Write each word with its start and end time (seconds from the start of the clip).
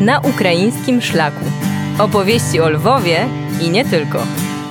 na 0.00 0.20
ukraińskim 0.20 1.00
szlaku. 1.00 1.44
Opowieści 1.98 2.60
o 2.60 2.68
Lwowie 2.68 3.26
i 3.62 3.70
nie 3.70 3.84
tylko. 3.84 4.18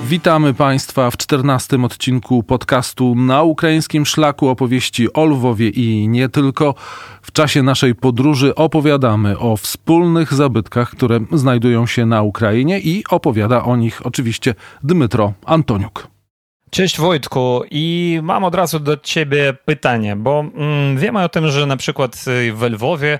Witamy 0.04 0.54
Państwa 0.54 1.10
w 1.10 1.16
czternastym 1.16 1.84
odcinku 1.84 2.42
podcastu 2.42 3.14
na 3.14 3.42
ukraińskim 3.42 4.06
szlaku 4.06 4.48
opowieści 4.48 5.12
o 5.12 5.24
Lwowie 5.24 5.68
i 5.68 6.08
nie 6.08 6.28
tylko. 6.28 6.74
W 7.22 7.32
czasie 7.32 7.62
naszej 7.62 7.94
podróży 7.94 8.54
opowiadamy 8.54 9.38
o 9.38 9.56
wspólnych 9.56 10.34
zabytkach, 10.34 10.90
które 10.90 11.20
znajdują 11.32 11.86
się 11.86 12.06
na 12.06 12.22
Ukrainie 12.22 12.80
i 12.80 13.04
opowiada 13.10 13.64
o 13.64 13.76
nich 13.76 14.06
oczywiście 14.06 14.54
Dmytro 14.82 15.32
Antoniuk. 15.44 16.17
Cześć 16.70 16.98
Wojtku 16.98 17.62
i 17.70 18.18
mam 18.22 18.44
od 18.44 18.54
razu 18.54 18.80
do 18.80 18.96
ciebie 18.96 19.54
pytanie, 19.64 20.16
bo 20.16 20.40
mm, 20.40 20.98
wiemy 20.98 21.24
o 21.24 21.28
tym, 21.28 21.50
że 21.50 21.66
na 21.66 21.76
przykład 21.76 22.24
w 22.52 22.62
Lwowie 22.62 23.18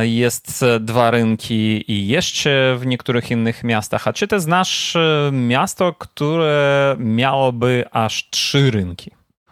jest 0.00 0.64
dwa 0.80 1.10
rynki 1.10 1.92
i 1.92 2.08
jeszcze 2.08 2.76
w 2.78 2.86
niektórych 2.86 3.30
innych 3.30 3.64
miastach. 3.64 4.08
A 4.08 4.12
czy 4.12 4.28
ty 4.28 4.40
znasz 4.40 4.96
e, 4.96 5.30
miasto, 5.32 5.92
które 5.92 6.96
miałoby 6.98 7.84
aż 7.90 8.30
trzy 8.30 8.70
rynki? 8.70 9.10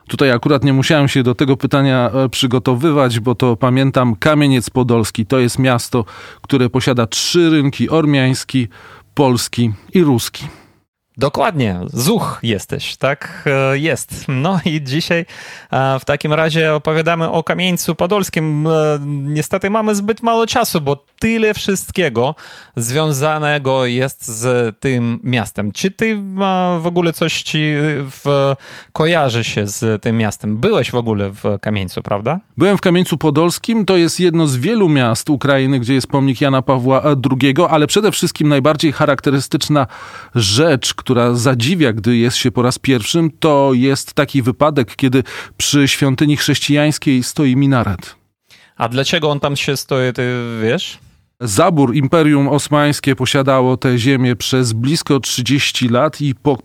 Tutaj 0.08 0.30
akurat 0.30 0.64
nie 0.64 0.72
musiałem 0.72 1.08
się 1.08 1.22
do 1.22 1.34
tego 1.34 1.56
pytania 1.56 2.10
e, 2.14 2.28
przygotowywać, 2.28 3.20
bo 3.20 3.34
to 3.34 3.56
pamiętam 3.56 4.16
Kamieniec 4.16 4.70
Podolski. 4.70 5.26
To 5.26 5.38
jest 5.38 5.58
miasto, 5.58 6.04
które 6.42 6.70
posiada 6.70 7.06
trzy 7.06 7.50
rynki: 7.50 7.90
ormiański, 7.90 8.68
polski 9.14 9.72
i 9.94 10.02
ruski. 10.02 10.46
Dokładnie, 11.16 11.80
zuch 11.92 12.38
jesteś, 12.42 12.96
tak 12.96 13.44
e, 13.46 13.78
jest. 13.78 14.24
No 14.28 14.60
i 14.64 14.82
dzisiaj 14.82 15.26
e, 15.70 15.98
w 16.00 16.04
takim 16.04 16.32
razie 16.32 16.74
opowiadamy 16.74 17.30
o 17.30 17.42
Kamieńcu 17.42 17.94
Podolskim. 17.94 18.66
E, 18.66 18.70
niestety 19.06 19.70
mamy 19.70 19.94
zbyt 19.94 20.22
mało 20.22 20.46
czasu, 20.46 20.80
bo 20.80 21.04
tyle 21.18 21.54
wszystkiego 21.54 22.34
związanego 22.76 23.86
jest 23.86 24.28
z 24.28 24.76
tym 24.80 25.20
miastem. 25.22 25.72
Czy 25.72 25.90
ty 25.90 26.18
w 26.80 26.86
ogóle 26.86 27.12
coś 27.12 27.42
ci 27.42 27.72
w, 28.10 28.54
kojarzy 28.92 29.44
się 29.44 29.66
z 29.66 30.02
tym 30.02 30.18
miastem? 30.18 30.56
Byłeś 30.56 30.90
w 30.90 30.94
ogóle 30.94 31.30
w 31.30 31.42
Kamieńcu, 31.60 32.02
prawda? 32.02 32.40
Byłem 32.56 32.76
w 32.76 32.80
Kamieńcu 32.80 33.18
Podolskim. 33.18 33.84
To 33.84 33.96
jest 33.96 34.20
jedno 34.20 34.46
z 34.46 34.56
wielu 34.56 34.88
miast 34.88 35.30
Ukrainy, 35.30 35.80
gdzie 35.80 35.94
jest 35.94 36.06
pomnik 36.06 36.40
Jana 36.40 36.62
Pawła 36.62 37.02
II, 37.02 37.54
ale 37.70 37.86
przede 37.86 38.12
wszystkim 38.12 38.48
najbardziej 38.48 38.92
charakterystyczna 38.92 39.86
rzecz, 40.34 40.94
która 41.02 41.34
zadziwia, 41.34 41.92
gdy 41.92 42.16
jest 42.16 42.36
się 42.36 42.50
po 42.50 42.62
raz 42.62 42.78
pierwszym, 42.78 43.30
to 43.40 43.70
jest 43.74 44.14
taki 44.14 44.42
wypadek, 44.42 44.96
kiedy 44.96 45.22
przy 45.56 45.88
świątyni 45.88 46.36
chrześcijańskiej 46.36 47.22
stoi 47.22 47.56
minaret. 47.56 48.16
A 48.76 48.88
dlaczego 48.88 49.30
on 49.30 49.40
tam 49.40 49.56
się 49.56 49.76
stoi, 49.76 50.12
ty 50.12 50.22
wiesz? 50.62 50.98
Zabór 51.40 51.94
Imperium 51.94 52.48
Osmańskie 52.48 53.16
posiadało 53.16 53.76
tę 53.76 53.98
ziemię 53.98 54.36
przez 54.36 54.72
blisko 54.72 55.20
30 55.20 55.88
lat 55.88 56.20
i 56.20 56.34
po 56.34 56.58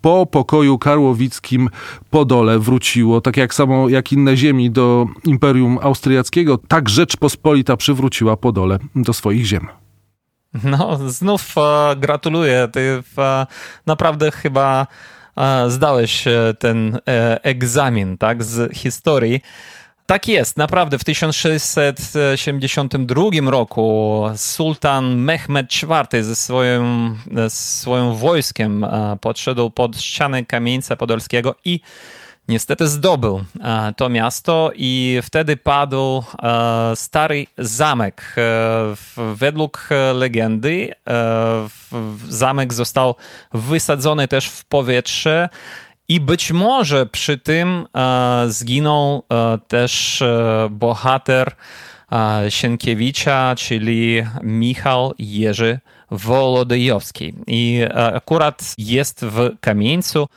po 0.00 0.26
pokoju 0.26 0.78
karłowickim 0.78 1.68
Podole 2.10 2.58
wróciło, 2.58 3.20
tak 3.20 3.36
jak 3.36 3.54
samo 3.54 3.88
jak 3.88 4.12
inne 4.12 4.36
ziemi 4.36 4.70
do 4.70 5.06
Imperium 5.24 5.78
Austriackiego, 5.82 6.58
tak 6.68 6.88
Rzeczpospolita 6.88 7.76
przywróciła 7.76 8.36
Podole 8.36 8.78
do 8.96 9.12
swoich 9.12 9.44
ziem. 9.46 9.83
No, 10.64 11.10
znów 11.10 11.54
e, 11.58 11.96
gratuluję. 11.96 12.68
Ty 12.72 13.02
e, 13.18 13.46
naprawdę 13.86 14.30
chyba 14.30 14.86
e, 15.36 15.70
zdałeś 15.70 16.24
ten 16.58 16.98
egzamin 17.42 18.18
tak, 18.18 18.44
z 18.44 18.76
historii. 18.76 19.40
Tak 20.06 20.28
jest, 20.28 20.56
naprawdę 20.56 20.98
w 20.98 21.04
1672 21.04 23.50
roku 23.50 24.22
sultan 24.36 25.16
Mehmed 25.16 25.82
IV 25.82 26.24
ze 26.24 26.36
swoim, 26.36 27.16
swoim 27.48 28.14
wojskiem 28.14 28.86
podszedł 29.20 29.70
pod 29.70 30.00
ściany 30.00 30.44
kamieńca 30.44 30.96
podolskiego 30.96 31.54
i 31.64 31.80
niestety 32.48 32.88
zdobył 32.88 33.44
e, 33.60 33.92
to 33.96 34.08
miasto 34.08 34.70
i 34.74 35.20
wtedy 35.22 35.56
padł 35.56 36.24
e, 36.42 36.92
stary 36.96 37.46
zamek. 37.58 38.36
Według 39.34 39.88
legendy 40.14 40.94
zamek 42.28 42.72
został 42.72 43.14
wysadzony 43.52 44.28
też 44.28 44.46
w 44.46 44.64
powietrze 44.64 45.48
i 46.08 46.20
być 46.20 46.52
może 46.52 47.06
przy 47.06 47.38
tym 47.38 47.86
e, 47.96 48.44
zginął 48.48 49.22
e, 49.28 49.58
też 49.68 50.22
e, 50.22 50.68
bohater 50.70 51.52
e, 52.12 52.50
Sienkiewicza, 52.50 53.54
czyli 53.58 54.22
Michał 54.42 55.14
Jerzy 55.18 55.80
Wolodejowski. 56.10 57.34
I 57.46 57.80
e, 57.82 58.14
akurat 58.14 58.74
jest 58.78 59.24
w 59.24 59.50
Kamieńcu 59.60 60.28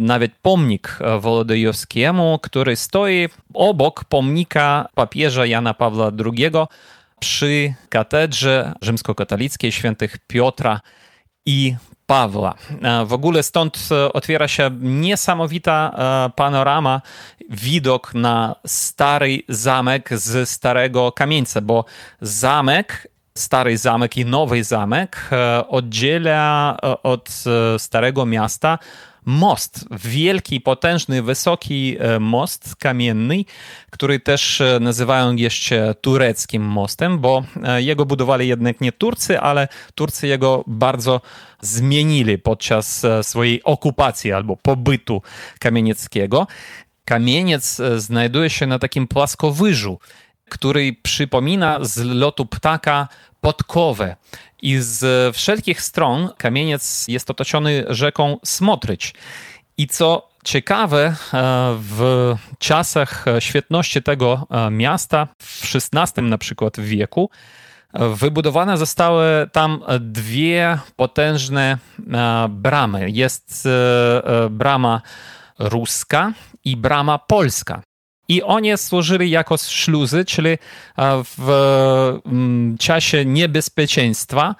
nawet 0.00 0.32
pomnik 0.42 0.98
e, 1.00 1.18
Wolodejowskiemu, 1.18 2.38
który 2.42 2.76
stoi 2.76 3.28
obok 3.54 4.04
pomnika 4.04 4.88
papieża 4.94 5.46
Jana 5.46 5.74
Pawła 5.74 6.10
II 6.24 6.50
przy 7.20 7.74
katedrze 7.88 8.72
rzymskokatolickiej 8.82 9.72
świętych 9.72 10.18
Piotra 10.26 10.80
i 11.46 11.76
Pawła. 12.06 12.54
E, 12.82 13.04
w 13.04 13.12
ogóle 13.12 13.42
stąd 13.42 13.88
e, 13.90 14.12
otwiera 14.12 14.48
się 14.48 14.70
niesamowita 14.80 15.94
panorama, 16.36 17.00
widok 17.50 18.14
na 18.14 18.56
stary 18.66 19.42
zamek 19.48 20.18
z 20.18 20.48
starego 20.48 21.12
kamieńca, 21.12 21.60
bo 21.60 21.84
zamek 22.20 23.08
stary 23.34 23.78
zamek 23.78 24.16
i 24.16 24.24
nowy 24.24 24.64
zamek 24.64 25.30
oddziela 25.68 26.76
od 27.02 27.30
starego 27.78 28.26
miasta 28.26 28.78
most, 29.26 29.84
wielki, 29.90 30.60
potężny, 30.60 31.22
wysoki 31.22 31.96
e, 31.98 32.20
most 32.20 32.76
kamienny, 32.76 33.44
który 33.90 34.20
też 34.20 34.60
e, 34.60 34.78
nazywają 34.80 35.36
jeszcze 35.36 35.94
tureckim 35.94 36.62
mostem, 36.62 37.18
bo 37.18 37.44
e, 37.62 37.82
jego 37.82 38.06
budowali 38.06 38.48
jednak 38.48 38.80
nie 38.80 38.92
Turcy, 38.92 39.40
ale 39.40 39.68
Turcy 39.94 40.26
jego 40.26 40.64
bardzo 40.66 41.20
zmienili 41.60 42.38
podczas 42.38 43.06
swojej 43.22 43.64
okupacji 43.64 44.32
albo 44.32 44.56
pobytu 44.56 45.22
kamienieckiego. 45.58 46.46
Kamieniec 47.04 47.80
znajduje 47.96 48.50
się 48.50 48.66
na 48.66 48.78
takim 48.78 49.08
płaskowyżu, 49.08 49.98
który 50.50 50.96
przypomina 51.02 51.78
z 51.84 51.98
lotu 51.98 52.46
ptaka 52.46 53.08
podkowę. 53.40 54.16
I 54.62 54.76
z 54.78 55.36
wszelkich 55.36 55.82
stron 55.82 56.30
kamieniec 56.36 57.08
jest 57.08 57.30
otoczony 57.30 57.84
rzeką 57.88 58.38
Smotryć. 58.44 59.14
I 59.76 59.86
co 59.86 60.30
ciekawe, 60.44 61.04
e, 61.06 61.14
w 61.78 62.34
czasach 62.58 63.24
świetności 63.38 64.02
tego 64.02 64.46
e, 64.50 64.70
miasta, 64.70 65.28
w 65.38 65.74
XVI 65.74 66.22
na 66.22 66.38
przykład 66.38 66.80
wieku, 66.80 67.30
Wybudowane 68.14 68.78
zostały 68.78 69.24
tam 69.52 69.82
dwie 70.00 70.78
potężne 70.96 71.78
e, 72.12 72.48
bramy. 72.48 73.10
Jest 73.10 73.68
brama 74.50 75.02
ruska 75.58 76.32
i 76.64 76.76
brama 76.76 77.18
polska. 77.18 77.82
I 78.30 78.42
one 78.42 78.76
służyli 78.76 79.30
jako 79.30 79.56
szluzy, 79.56 80.24
czyli 80.24 80.50
e, 80.50 80.58
w 81.38 81.50
mm, 82.26 82.78
czasie 82.78 83.24
niebezpieczeństwa. 83.24 84.54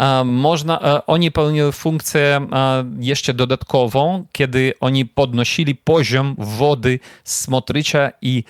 E, 0.00 0.24
można, 0.24 0.80
e, 0.80 1.06
oni 1.06 1.30
pełnili 1.30 1.72
funkcję 1.72 2.46
jeszcze 3.00 3.34
dodatkową, 3.34 4.24
kiedy 4.32 4.72
oni 4.80 5.06
podnosili 5.06 5.74
poziom 5.74 6.34
wody 6.38 7.00
Smotrycia 7.24 8.10
i 8.22 8.44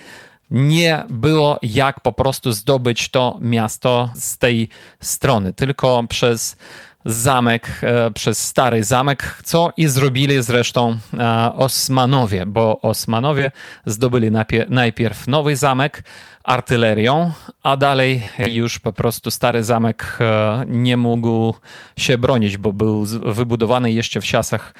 nie 0.51 1.03
było 1.09 1.59
jak 1.61 1.99
po 1.99 2.11
prostu 2.11 2.51
zdobyć 2.51 3.09
to 3.09 3.37
miasto 3.41 4.09
z 4.15 4.37
tej 4.37 4.69
strony, 4.99 5.53
tylko 5.53 6.03
przez 6.09 6.57
zamek, 7.05 7.79
e, 7.81 8.11
przez 8.11 8.47
stary 8.47 8.83
zamek, 8.83 9.41
co 9.43 9.73
i 9.77 9.87
zrobili 9.87 10.43
zresztą 10.43 10.97
e, 11.13 11.53
Osmanowie, 11.55 12.45
bo 12.45 12.81
Osmanowie 12.81 13.51
zdobyli 13.85 14.31
najpierw 14.69 15.27
nowy 15.27 15.55
zamek 15.55 16.03
artylerią, 16.43 17.31
a 17.63 17.77
dalej 17.77 18.29
już 18.51 18.79
po 18.79 18.93
prostu 18.93 19.31
stary 19.31 19.63
zamek 19.63 20.17
e, 20.21 20.65
nie 20.67 20.97
mógł 20.97 21.53
się 21.97 22.17
bronić, 22.17 22.57
bo 22.57 22.73
był 22.73 23.05
wybudowany 23.05 23.91
jeszcze 23.91 24.21
w 24.21 24.25
czasach 24.25 24.73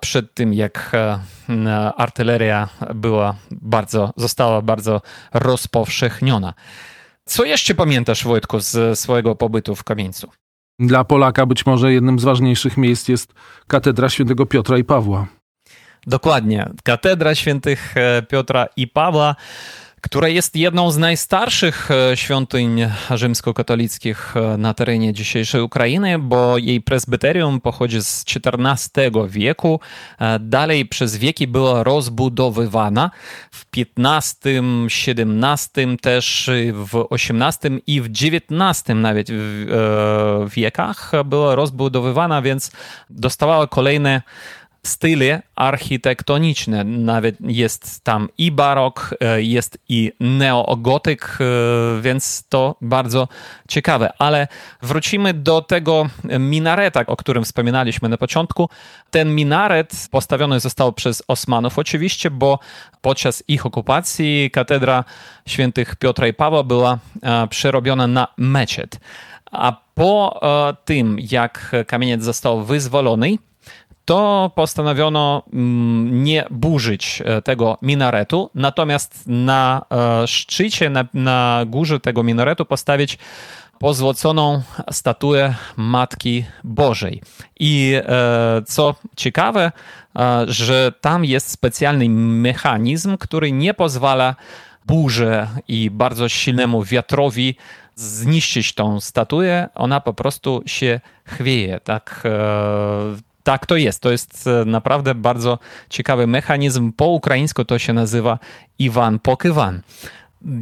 przed 0.00 0.34
tym, 0.34 0.54
jak 0.54 0.92
artyleria 1.96 2.68
była 2.94 3.34
bardzo, 3.50 4.12
została 4.16 4.62
bardzo 4.62 5.02
rozpowszechniona. 5.34 6.54
Co 7.24 7.44
jeszcze 7.44 7.74
pamiętasz, 7.74 8.24
Wojtku, 8.24 8.60
z 8.60 8.98
swojego 8.98 9.36
pobytu 9.36 9.74
w 9.76 9.84
Kamieńcu? 9.84 10.30
Dla 10.80 11.04
Polaka 11.04 11.46
być 11.46 11.66
może 11.66 11.92
jednym 11.92 12.18
z 12.18 12.24
ważniejszych 12.24 12.76
miejsc 12.76 13.08
jest 13.08 13.34
katedra 13.66 14.08
świętego 14.08 14.46
Piotra 14.46 14.78
i 14.78 14.84
Pawła. 14.84 15.26
Dokładnie. 16.06 16.70
Katedra 16.84 17.34
świętych 17.34 17.96
e, 17.96 18.22
Piotra 18.22 18.66
i 18.76 18.88
Pawła, 18.88 19.34
która 20.00 20.28
jest 20.28 20.56
jedną 20.56 20.90
z 20.90 20.98
najstarszych 20.98 21.90
e, 21.90 22.16
świątyń 22.16 22.86
rzymskokatolickich 23.10 24.36
e, 24.36 24.56
na 24.56 24.74
terenie 24.74 25.12
dzisiejszej 25.12 25.60
Ukrainy, 25.60 26.18
bo 26.18 26.58
jej 26.58 26.80
presbyterium 26.80 27.60
pochodzi 27.60 28.02
z 28.02 28.24
XIV 28.28 29.10
wieku. 29.28 29.80
E, 30.18 30.38
dalej 30.38 30.86
przez 30.86 31.16
wieki 31.16 31.46
była 31.46 31.82
rozbudowywana. 31.82 33.10
W 33.50 33.64
XV, 33.76 34.62
XVII 34.86 35.98
też, 36.00 36.50
w 36.72 37.06
XVIII 37.10 37.82
i 37.86 38.00
w 38.00 38.06
XIX 38.06 38.84
nawet 38.94 39.28
wiekach 40.46 41.12
była 41.24 41.54
rozbudowywana, 41.54 42.42
więc 42.42 42.70
dostawała 43.10 43.66
kolejne 43.66 44.22
style 44.82 45.42
architektoniczne. 45.56 46.84
Nawet 46.84 47.36
jest 47.40 48.04
tam 48.04 48.28
i 48.38 48.52
barok, 48.52 49.14
e, 49.20 49.42
jest 49.42 49.78
i 49.88 50.12
neogotyk, 50.20 51.38
e, 51.40 52.00
więc 52.02 52.44
to 52.48 52.76
bardzo 52.80 53.28
ciekawe. 53.68 54.12
Ale 54.18 54.48
wrócimy 54.82 55.34
do 55.34 55.62
tego 55.62 56.06
minareta, 56.38 57.06
o 57.06 57.16
którym 57.16 57.44
wspominaliśmy 57.44 58.08
na 58.08 58.16
początku. 58.16 58.68
Ten 59.10 59.34
minaret 59.34 60.08
postawiony 60.10 60.60
został 60.60 60.92
przez 60.92 61.22
Osmanów 61.28 61.78
oczywiście, 61.78 62.30
bo 62.30 62.58
podczas 63.00 63.44
ich 63.48 63.66
okupacji 63.66 64.50
katedra 64.50 65.04
świętych 65.46 65.96
Piotra 65.96 66.26
i 66.26 66.34
Pawła 66.34 66.62
była 66.62 66.98
e, 67.22 67.48
przerobiona 67.48 68.06
na 68.06 68.28
meczet. 68.36 69.00
A 69.50 69.76
po 69.94 70.40
tym, 70.84 71.16
jak 71.30 71.72
kamieniec 71.86 72.22
został 72.22 72.64
wyzwolony, 72.64 73.36
to 74.10 74.50
postanowiono 74.54 75.42
mm, 75.52 76.24
nie 76.24 76.44
burzyć 76.50 77.22
e, 77.24 77.42
tego 77.42 77.78
minaretu, 77.82 78.50
natomiast 78.54 79.22
na 79.26 79.82
e, 79.90 80.26
szczycie, 80.26 80.90
na, 80.90 81.04
na 81.14 81.64
górze 81.66 82.00
tego 82.00 82.22
minaretu 82.22 82.64
postawić 82.64 83.18
pozłoconą 83.78 84.62
statuę 84.90 85.54
Matki 85.76 86.44
Bożej. 86.64 87.22
I 87.60 87.94
e, 87.96 88.62
co 88.66 88.94
ciekawe, 89.16 89.72
że 90.46 90.92
tam 91.00 91.24
jest 91.24 91.50
specjalny 91.50 92.08
mechanizm, 92.08 93.16
który 93.16 93.52
nie 93.52 93.74
pozwala 93.74 94.34
burzy 94.86 95.46
i 95.68 95.90
bardzo 95.90 96.28
silnemu 96.28 96.82
wiatrowi 96.82 97.56
zniszczyć 97.94 98.74
tą 98.74 99.00
statuę, 99.00 99.68
ona 99.74 100.00
po 100.00 100.14
prostu 100.14 100.62
się 100.66 101.00
chwieje. 101.24 101.80
Tak, 101.80 102.22
tak 103.42 103.66
to 103.66 103.76
jest. 103.76 104.02
To 104.02 104.10
jest 104.10 104.46
e, 104.46 104.64
naprawdę 104.64 105.14
bardzo 105.14 105.58
ciekawy 105.90 106.26
mechanizm. 106.26 106.92
Po 106.92 107.06
ukraińsku 107.06 107.64
to 107.64 107.78
się 107.78 107.92
nazywa 107.92 108.38
Iwan 108.78 109.18
Pokywan. 109.18 109.82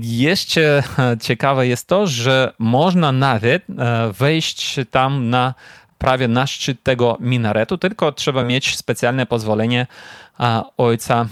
Jeszcze 0.01 0.83
e, 0.99 1.17
ciekawe 1.21 1.67
jest 1.67 1.87
to, 1.87 2.07
że 2.07 2.53
można 2.59 3.13
nawet 3.13 3.63
e, 3.71 4.13
wejść 4.13 4.77
tam 4.91 5.31
na 5.31 5.55
prawie 5.99 6.29
na 6.29 6.47
szczyt 6.47 6.83
tego 6.83 7.17
minaretu, 7.21 7.79
tylko 7.79 8.13
trzeba 8.13 8.45
mieć 8.45 8.77
specjalne 8.77 9.27
pozwolenie 9.27 9.87
ojca 10.77 11.27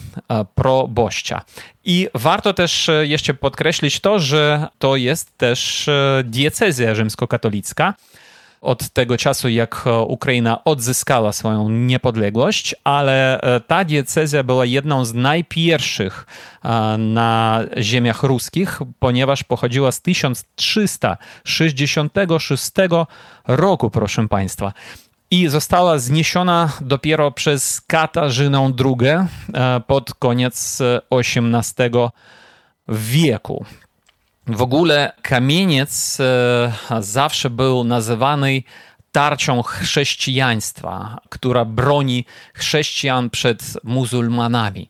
proboszcza. 0.55 1.43
I 1.85 2.09
warto 2.15 2.55
też 2.55 2.91
jeszcze 3.03 3.35
podkreślić 3.35 4.01
to, 4.01 4.19
że 4.19 4.67
to 4.79 4.97
jest 4.97 5.39
też 5.39 5.91
diecezja 6.25 6.95
rzymskokatolicka 6.95 7.95
od 8.67 8.91
tego 8.91 9.17
czasu, 9.17 9.49
jak 9.49 9.83
e, 9.87 9.99
Ukraina 9.99 10.65
odzyskała 10.65 11.33
swoją 11.33 11.69
niepodległość, 11.69 12.75
ale 12.85 13.41
e, 13.41 13.61
ta 13.61 13.85
diecezja 13.85 14.43
była 14.43 14.65
jedną 14.65 15.05
z 15.05 15.15
najpierwszych 15.15 16.27
e, 16.65 16.69
na 16.99 17.61
ziemiach 17.79 18.23
ruskich, 18.23 18.79
ponieważ 18.99 19.45
pochodziła 19.45 19.93
z 19.93 20.03
1366 20.03 22.71
roku, 23.47 23.91
proszę 23.91 24.29
Państwa 24.29 24.73
i 25.31 25.49
została 25.49 25.99
zniesiona 25.99 26.73
dopiero 26.81 27.31
przez 27.31 27.81
Katarzynę 27.81 28.73
II 28.85 29.09
pod 29.87 30.15
koniec 30.15 30.79
XVIII 31.11 31.91
wieku. 32.89 33.65
W 34.47 34.63
ogóle 34.63 35.13
kamieniec 35.23 36.19
e, 36.21 36.73
zawsze 37.01 37.51
był 37.51 37.85
nazywany 37.85 38.63
tarczą 39.13 39.63
chrześcijaństwa, 39.63 41.19
która 41.29 41.65
broni 41.65 42.25
chrześcijan 42.55 43.31
przed 43.31 43.63
muzułmanami. 43.85 44.89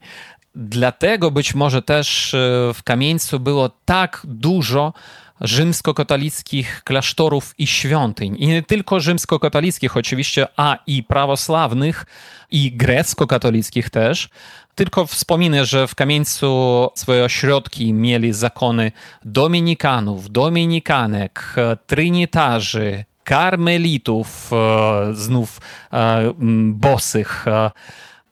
Dlatego 0.55 1.31
być 1.31 1.55
może 1.55 1.83
też 1.83 2.35
e, 2.35 2.39
w 2.75 2.83
kamieńcu 2.83 3.41
było 3.41 3.71
tak 3.85 4.23
dużo 4.25 4.93
rzymskokatolickich 5.41 6.83
klasztorów 6.85 7.55
i 7.59 7.67
świątyń. 7.67 8.37
I 8.39 8.47
nie 8.47 8.63
tylko 8.63 9.01
rzymskokatolickich 9.01 9.97
oczywiście, 9.97 10.47
a 10.57 10.79
i 10.87 11.03
prawosławnych 11.03 12.07
i 12.51 12.73
grecko-katolickich 12.73 13.91
też. 13.91 14.29
Tylko 14.75 15.07
wspominę, 15.07 15.67
że 15.67 15.87
w 15.87 15.95
Kamieńcu 15.95 16.89
swoje 16.95 17.25
ośrodki 17.25 17.93
mieli 17.93 18.33
zakony 18.33 18.93
dominikanów, 19.25 20.31
dominikanek, 20.31 21.55
trynitarzy, 21.87 23.05
karmelitów, 23.27 24.51
e, 24.53 25.15
znów 25.15 25.61
e, 25.93 26.33
bosych, 26.73 27.49
e, 27.49 27.71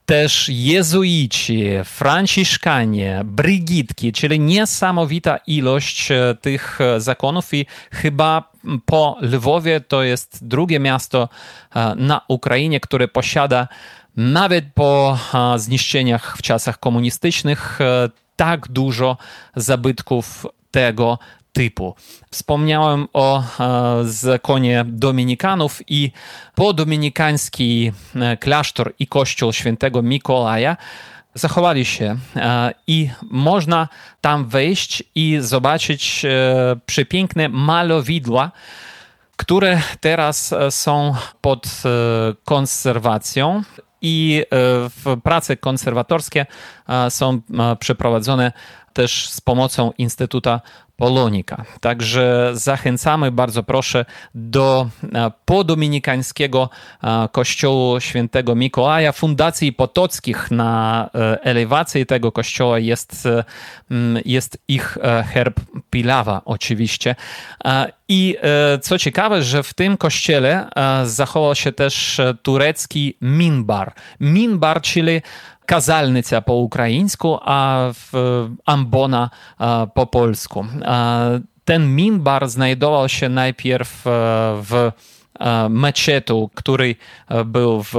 też 0.06 0.49
jezuici, 0.49 1.65
franciszkanie, 1.85 3.23
brygitki, 3.25 4.12
czyli 4.12 4.41
niesamowita 4.41 5.37
ilość 5.37 6.09
tych 6.41 6.79
zakonów 6.99 7.55
i 7.55 7.67
chyba 7.93 8.53
po 8.87 9.17
Lwowie 9.21 9.81
to 9.81 10.03
jest 10.03 10.47
drugie 10.47 10.81
miasto 10.81 11.29
na 11.97 12.21
Ukrainie, 12.29 12.81
które 12.81 13.09
posiada 13.09 13.69
nawet 14.17 14.65
po 14.75 15.19
zniszczeniach 15.56 16.37
w 16.39 16.43
czasach 16.43 16.81
komunistycznych 16.81 17.81
e, 17.81 18.09
tak 18.37 18.69
dużo 18.69 19.17
zabytków 19.56 20.47
tego 20.71 21.19
typu. 21.55 21.95
Wspomniałem 22.31 23.09
o 23.12 23.41
e, 23.41 23.45
zakonie 24.05 24.85
dominikanów 24.87 25.81
i 25.89 26.12
podominikański 26.55 27.93
e, 28.15 28.37
klasztor 28.37 28.95
i 28.99 29.06
kościół 29.06 29.53
świętego 29.53 30.03
Mikołaja 30.03 30.77
zachowali 31.35 31.85
się 31.85 32.17
i 32.87 33.11
można 33.23 33.89
tam 34.21 34.49
wejść 34.49 35.03
i 35.15 35.37
zobaczyć 35.41 36.27
przepiękne 36.87 37.49
malowidła, 37.49 38.51
które 39.37 39.81
teraz 40.01 40.55
są 40.70 41.15
pod 41.41 41.82
konserwacją 42.44 43.63
i 44.05 44.44
e, 45.06 45.20
prace 45.20 45.56
konserwatorskie 45.56 46.46
e, 46.89 47.11
są 47.11 47.41
e, 47.58 47.77
przeprowadzone 47.77 48.53
też 48.93 49.29
z 49.29 49.41
pomocą 49.41 49.93
Instytuta 49.99 50.61
Polonika. 50.96 51.65
Także 51.81 52.51
zachęcamy 52.53 53.31
bardzo 53.32 53.63
proszę 53.63 54.05
do 54.34 54.89
e, 55.15 55.31
podominikańskiego 55.44 56.70
e, 57.03 57.29
kościołu 57.32 58.01
świętego 58.01 58.55
Mikołaja. 58.55 59.13
Fundacji 59.13 59.72
Potockich 59.72 60.51
na 60.51 61.10
e, 61.15 61.43
elewacji 61.43 62.06
tego 62.06 62.32
kościoła 62.32 62.79
jest, 62.79 63.29
jest 64.24 64.58
ich 64.69 64.98
herb 65.32 65.60
Pilawa 65.91 66.43
oczywiście. 66.44 67.15
I 68.08 68.36
co 68.82 68.98
ciekawe, 68.98 69.43
że 69.43 69.63
w 69.63 69.74
tym 69.74 69.96
kościele 69.96 70.69
zachował 71.05 71.55
się 71.55 71.72
też 71.72 72.20
turecki 72.43 73.17
minbar. 73.20 73.93
Minbar, 74.20 74.81
czyli 74.82 75.22
kazalnica 75.67 76.43
po 76.43 76.55
ukraińsku, 76.55 77.39
a 77.43 77.91
ambona 78.67 79.31
po 79.94 80.06
polsku. 80.06 80.67
Ten 81.65 81.94
minbar 81.94 82.49
znajdował 82.49 83.09
się 83.09 83.29
najpierw 83.29 84.06
e, 84.06 84.11
w 84.63 84.93
e, 85.41 85.69
meczetu, 85.69 86.51
który 86.55 86.97
e, 87.29 87.44
był 87.44 87.83
w 87.83 87.94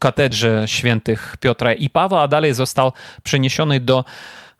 katedrze 0.00 0.62
świętych 0.66 1.36
Piotra 1.40 1.72
i 1.72 1.90
Pawła, 1.90 2.22
a 2.22 2.28
dalej 2.28 2.54
został 2.54 2.92
przeniesiony 3.22 3.80
do 3.80 4.04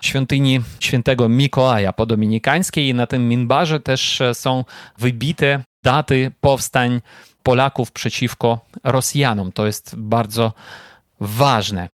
świątyni 0.03 0.61
świętego 0.81 1.29
Mikołaja 1.29 1.93
po 1.93 2.07
dominikańskiej 2.07 2.89
i 2.89 2.95
na 2.95 3.07
tym 3.07 3.29
minbarze 3.29 3.81
też 3.81 4.23
są 4.33 4.65
wybite 4.99 5.63
daty 5.85 6.33
powstań 6.41 7.01
Polaków 7.43 7.93
przeciwko 7.93 8.59
Rosjanom. 8.85 9.53
To 9.53 9.67
jest 9.67 9.97
bardzo 9.97 10.53
ważne. 11.21 11.89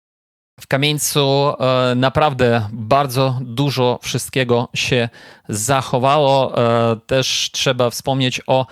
W 0.60 0.66
Kamieńcu 0.66 1.54
e, 1.60 1.94
naprawdę 1.94 2.68
bardzo 2.72 3.38
dużo 3.42 3.98
wszystkiego 4.02 4.68
się 4.74 5.08
zachowało. 5.48 6.58
E, 6.58 6.96
też 7.06 7.50
trzeba 7.52 7.90
wspomnieć 7.90 8.40
o 8.46 8.66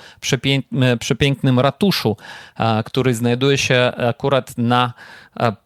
przepięknym 1.00 1.61
ratuszu, 1.61 2.17
e, 2.57 2.83
który 2.83 3.14
znajduje 3.14 3.59
się 3.59 3.93
akurat 4.09 4.59
na 4.59 4.93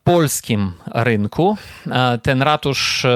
polskim 0.05 0.73
rynku. 0.95 1.57
Ten 2.23 2.43
ratusz 2.43 3.07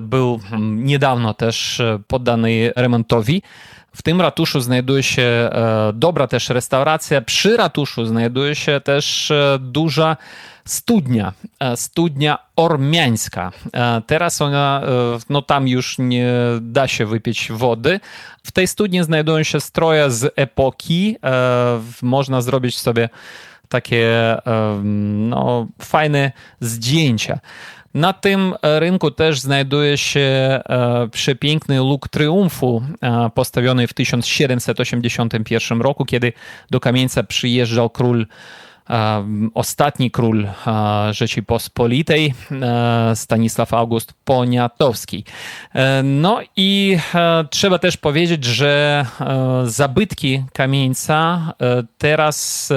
był 0.00 0.40
niedawno 0.60 1.34
też 1.34 1.82
poddany 2.06 2.72
remontowi. 2.76 3.42
W 3.94 4.02
tym 4.02 4.20
ratuszu 4.20 4.60
znajduje 4.60 5.02
się 5.02 5.50
dobra 5.94 6.26
też 6.26 6.48
restauracja. 6.48 7.20
Przy 7.20 7.56
ratuszu 7.56 8.06
znajduje 8.06 8.54
się 8.54 8.80
też 8.80 9.32
duża 9.58 10.16
studnia, 10.64 11.32
e, 11.60 11.76
studnia 11.76 12.38
ormiańska. 12.56 13.52
E, 13.72 14.02
teraz 14.06 14.42
ona, 14.42 14.82
e, 14.84 15.18
no 15.30 15.42
tam 15.42 15.68
już 15.68 15.96
nie 15.98 16.32
da 16.60 16.88
się 16.88 17.06
wypić 17.06 17.52
wody. 17.52 18.00
W 18.44 18.52
tej 18.52 18.66
studni 18.66 19.04
znajdują 19.04 19.42
się 19.42 19.60
stroje 19.60 20.10
z 20.10 20.32
epoki. 20.36 21.16
Można 22.02 22.40
zrobić 22.40 22.78
sobie 22.78 23.08
takie 23.68 24.36
no, 24.82 25.66
fajne 25.82 26.32
zdjęcia. 26.60 27.38
Na 27.94 28.12
tym 28.12 28.54
rynku 28.62 29.10
też 29.10 29.40
znajduje 29.40 29.98
się 29.98 30.60
przepiękny 31.12 31.78
luk 31.78 32.08
triumfu 32.08 32.82
postawiony 33.34 33.86
w 33.86 33.94
1781 33.94 35.80
roku, 35.80 36.04
kiedy 36.04 36.32
do 36.70 36.80
kamieńca 36.80 37.22
przyjeżdżał 37.22 37.90
król 37.90 38.26
ostatni 39.54 40.10
król 40.10 40.48
Rzeczypospolitej, 41.10 42.34
Stanisław 43.14 43.74
August 43.74 44.14
Poniatowski. 44.24 45.24
E, 45.74 46.02
no 46.02 46.40
i 46.56 46.98
e, 47.14 47.44
trzeba 47.50 47.78
też 47.78 47.96
powiedzieć, 47.96 48.44
że 48.44 49.06
e, 49.20 49.62
zabytki 49.64 50.44
kamieńca 50.52 51.52
teraz 51.98 52.68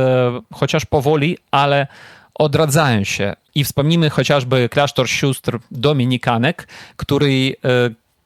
chociaż 0.54 0.86
powoli, 0.86 1.38
ale 1.52 1.88
odradzają 2.34 3.04
się. 3.04 3.34
I 3.56 3.64
wspomnimy 3.64 4.10
chociażby 4.10 4.70
klasztor 4.70 5.10
sióstr 5.10 5.60
dominikanek, 5.72 6.68
który 6.96 7.56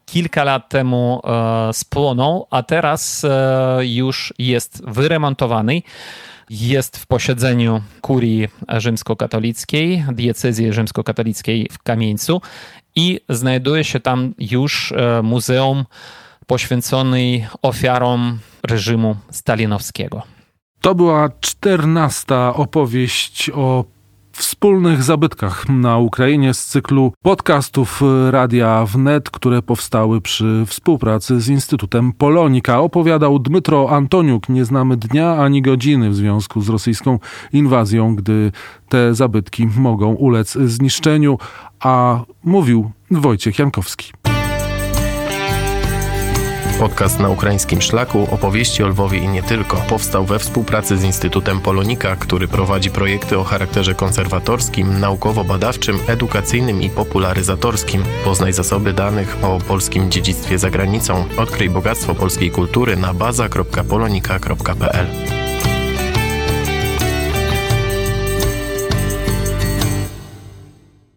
kilka 0.07 0.43
lat 0.43 0.69
temu 0.69 1.21
spłonął, 1.71 2.47
a 2.51 2.63
teraz 2.63 3.25
już 3.81 4.33
jest 4.39 4.83
wyremontowany 4.87 5.81
jest 6.49 6.97
w 6.97 7.07
posiedzeniu 7.07 7.81
kurii 8.01 8.47
rzymskokatolickiej, 8.77 10.05
diecezji 10.11 10.73
rzymskokatolickiej 10.73 11.67
w 11.71 11.83
Kamieńcu 11.83 12.41
i 12.95 13.19
znajduje 13.29 13.83
się 13.83 13.99
tam 13.99 14.33
już 14.39 14.91
e, 14.91 15.21
muzeum 15.23 15.85
poświęcony 16.47 17.47
ofiarom 17.61 18.39
reżimu 18.63 19.15
stalinowskiego. 19.31 20.21
To 20.81 20.95
była 20.95 21.29
czternasta 21.41 22.53
opowieść 22.53 23.49
o 23.49 23.85
wspólnych 24.37 25.03
zabytkach 25.03 25.69
na 25.69 25.97
Ukrainie 25.97 26.53
z 26.53 26.65
cyklu 26.65 27.13
podcastów 27.21 28.01
Radia 28.31 28.85
Wnet, 28.85 29.29
które 29.29 29.61
powstały 29.61 30.21
przy 30.21 30.63
współpracy 30.67 31.41
z 31.41 31.49
Instytutem 31.49 32.13
Polonika. 32.13 32.79
Opowiadał 32.79 33.39
Dmytro 33.39 33.89
Antoniuk. 33.89 34.49
Nie 34.49 34.65
znamy 34.65 34.97
dnia 34.97 35.37
ani 35.37 35.61
godziny 35.61 36.09
w 36.09 36.15
związku 36.15 36.61
z 36.61 36.69
rosyjską 36.69 37.19
inwazją, 37.53 38.15
gdy 38.15 38.51
te 38.89 39.15
zabytki 39.15 39.67
mogą 39.77 40.13
ulec 40.13 40.51
zniszczeniu, 40.51 41.37
a 41.79 42.19
mówił 42.43 42.91
Wojciech 43.11 43.59
Jankowski. 43.59 44.16
Podcast 46.79 47.19
na 47.19 47.29
ukraińskim 47.29 47.81
szlaku, 47.81 48.27
opowieści 48.31 48.83
o 48.83 48.87
Lwowie 48.87 49.19
i 49.19 49.27
nie 49.27 49.43
tylko, 49.43 49.77
powstał 49.77 50.25
we 50.25 50.39
współpracy 50.39 50.97
z 50.97 51.03
Instytutem 51.03 51.59
Polonika, 51.59 52.15
który 52.15 52.47
prowadzi 52.47 52.89
projekty 52.89 53.39
o 53.39 53.43
charakterze 53.43 53.95
konserwatorskim, 53.95 54.99
naukowo-badawczym, 54.99 55.99
edukacyjnym 56.07 56.81
i 56.81 56.89
popularyzatorskim. 56.89 58.03
Poznaj 58.23 58.53
zasoby 58.53 58.93
danych 58.93 59.37
o 59.41 59.59
polskim 59.67 60.11
dziedzictwie 60.11 60.59
za 60.59 60.69
granicą. 60.69 61.25
Odkryj 61.37 61.69
bogactwo 61.69 62.15
polskiej 62.15 62.51
kultury 62.51 62.97
na 62.97 63.13
baza.polonika.pl. 63.13 65.36